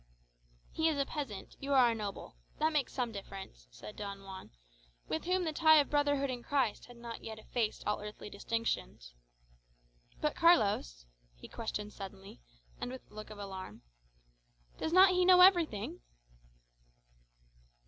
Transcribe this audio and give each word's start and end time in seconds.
"He 0.71 0.87
is 0.89 0.97
a 0.97 1.05
peasant, 1.05 1.55
you 1.59 1.73
are 1.73 1.91
a 1.91 1.93
noble 1.93 2.35
that 2.57 2.73
makes 2.73 2.91
some 2.91 3.11
difference," 3.11 3.67
said 3.69 3.95
Don 3.97 4.23
Juan, 4.23 4.49
with 5.07 5.25
whom 5.25 5.43
the 5.43 5.53
tie 5.53 5.77
of 5.77 5.91
brotherhood 5.91 6.31
in 6.31 6.41
Christ 6.41 6.85
had 6.85 6.97
not 6.97 7.23
yet 7.23 7.37
effaced 7.37 7.85
all 7.85 8.01
earthly 8.01 8.27
distinctions. 8.27 9.13
"But 10.19 10.35
Carlos," 10.35 11.05
he 11.35 11.47
questioned 11.47 11.93
suddenly, 11.93 12.41
and 12.79 12.91
with 12.91 13.11
a 13.11 13.13
look 13.13 13.29
of 13.29 13.37
alarm, 13.37 13.83
"does 14.79 14.91
not 14.91 15.11
he 15.11 15.23
know 15.23 15.41
everything?" 15.41 16.01